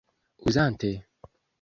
uzante 0.47 0.91